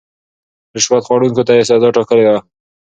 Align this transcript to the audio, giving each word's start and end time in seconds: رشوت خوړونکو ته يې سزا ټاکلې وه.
رشوت 0.75 1.03
خوړونکو 1.07 1.41
ته 1.47 1.53
يې 1.57 1.63
سزا 1.69 1.89
ټاکلې 1.95 2.23
وه. 2.29 2.39